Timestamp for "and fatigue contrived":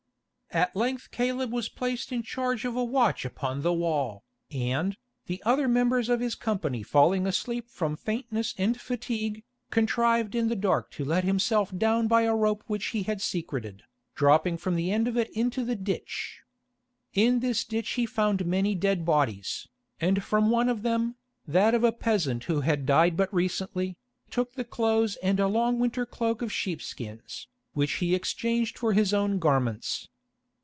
8.57-10.35